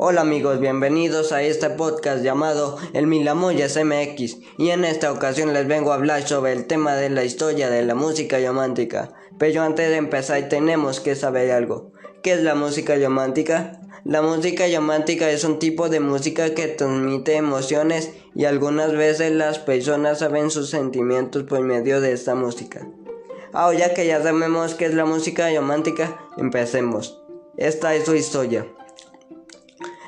Hola 0.00 0.20
amigos, 0.20 0.60
bienvenidos 0.60 1.32
a 1.32 1.42
este 1.42 1.70
podcast 1.70 2.22
llamado 2.22 2.78
El 2.92 3.08
Milamoyas 3.08 3.76
MX 3.76 4.36
y 4.56 4.70
en 4.70 4.84
esta 4.84 5.10
ocasión 5.10 5.52
les 5.52 5.66
vengo 5.66 5.90
a 5.90 5.96
hablar 5.96 6.22
sobre 6.22 6.52
el 6.52 6.66
tema 6.68 6.94
de 6.94 7.10
la 7.10 7.24
historia 7.24 7.68
de 7.68 7.84
la 7.84 7.96
música 7.96 8.38
romántica. 8.38 9.10
Pero 9.40 9.62
antes 9.62 9.90
de 9.90 9.96
empezar 9.96 10.48
tenemos 10.48 11.00
que 11.00 11.16
saber 11.16 11.50
algo. 11.50 11.90
¿Qué 12.22 12.34
es 12.34 12.44
la 12.44 12.54
música 12.54 12.94
romántica? 12.94 13.80
La 14.04 14.22
música 14.22 14.66
romántica 14.72 15.32
es 15.32 15.42
un 15.42 15.58
tipo 15.58 15.88
de 15.88 15.98
música 15.98 16.54
que 16.54 16.68
transmite 16.68 17.34
emociones 17.34 18.12
y 18.36 18.44
algunas 18.44 18.92
veces 18.92 19.32
las 19.32 19.58
personas 19.58 20.20
saben 20.20 20.52
sus 20.52 20.70
sentimientos 20.70 21.42
por 21.42 21.62
medio 21.62 22.00
de 22.00 22.12
esta 22.12 22.36
música. 22.36 22.86
Ahora 23.52 23.94
que 23.94 24.06
ya 24.06 24.22
sabemos 24.22 24.76
qué 24.76 24.84
es 24.84 24.94
la 24.94 25.06
música 25.06 25.52
romántica, 25.52 26.20
empecemos. 26.36 27.20
Esta 27.56 27.96
es 27.96 28.04
su 28.04 28.14
historia. 28.14 28.64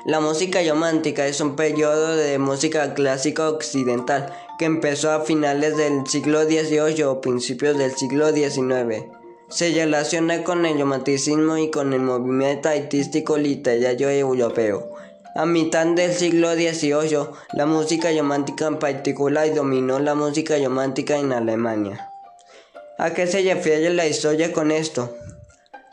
La 0.03 0.19
música 0.19 0.59
romántica 0.67 1.27
es 1.27 1.41
un 1.41 1.55
periodo 1.55 2.15
de 2.15 2.39
música 2.39 2.95
clásica 2.95 3.47
occidental 3.47 4.33
que 4.57 4.65
empezó 4.65 5.11
a 5.11 5.21
finales 5.21 5.77
del 5.77 6.07
siglo 6.07 6.43
XVIII 6.43 7.03
o 7.03 7.21
principios 7.21 7.77
del 7.77 7.95
siglo 7.95 8.31
XIX. 8.31 9.05
Se 9.49 9.71
relaciona 9.71 10.43
con 10.43 10.65
el 10.65 10.79
romanticismo 10.79 11.55
y 11.57 11.69
con 11.69 11.93
el 11.93 11.99
movimiento 11.99 12.69
artístico 12.69 13.37
literario 13.37 14.09
europeo. 14.09 14.89
A 15.35 15.45
mitad 15.45 15.85
del 15.85 16.11
siglo 16.13 16.55
XVIII, 16.55 17.27
la 17.53 17.67
música 17.67 18.11
romántica 18.11 18.65
en 18.65 18.79
particular 18.79 19.53
dominó 19.53 19.99
la 19.99 20.15
música 20.15 20.57
romántica 20.57 21.17
en 21.17 21.31
Alemania. 21.31 22.11
¿A 22.97 23.13
qué 23.13 23.27
se 23.27 23.43
refiere 23.43 23.93
la 23.93 24.07
historia 24.07 24.51
con 24.51 24.71
esto? 24.71 25.15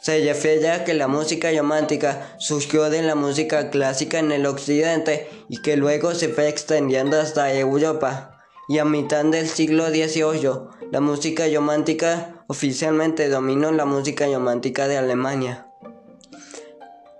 Se 0.00 0.24
refiere 0.24 0.70
a 0.70 0.84
que 0.84 0.94
la 0.94 1.08
música 1.08 1.50
romántica 1.50 2.36
surgió 2.38 2.88
de 2.88 3.02
la 3.02 3.14
música 3.14 3.70
clásica 3.70 4.20
en 4.20 4.30
el 4.30 4.46
occidente 4.46 5.28
y 5.48 5.60
que 5.60 5.76
luego 5.76 6.14
se 6.14 6.28
fue 6.28 6.48
extendiendo 6.48 7.20
hasta 7.20 7.52
Europa. 7.52 8.38
Y 8.68 8.78
a 8.78 8.84
mitad 8.84 9.24
del 9.24 9.48
siglo 9.48 9.88
XVIII, 9.88 10.68
la 10.92 11.00
música 11.00 11.44
romántica 11.52 12.44
oficialmente 12.46 13.28
dominó 13.28 13.72
la 13.72 13.86
música 13.86 14.26
romántica 14.26 14.86
de 14.86 14.98
Alemania. 14.98 15.66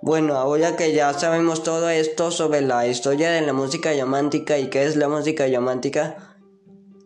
Bueno, 0.01 0.35
ahora 0.35 0.77
que 0.77 0.93
ya 0.93 1.13
sabemos 1.13 1.63
todo 1.63 1.89
esto 1.89 2.31
sobre 2.31 2.61
la 2.61 2.87
historia 2.87 3.31
de 3.31 3.41
la 3.41 3.51
música 3.51 3.91
romántica 3.99 4.57
y 4.57 4.69
qué 4.69 4.85
es 4.85 4.95
la 4.95 5.09
música 5.09 5.45
romántica, 5.47 6.37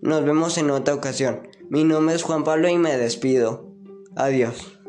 nos 0.02 0.24
vemos 0.24 0.58
en 0.60 0.70
otra 0.70 0.94
ocasión. 0.94 1.48
Mi 1.70 1.84
nombre 1.84 2.16
es 2.16 2.22
Juan 2.22 2.44
Pablo 2.44 2.70
y 2.70 2.78
me 2.78 2.96
despido. 2.98 3.74
Adiós. 4.16 4.83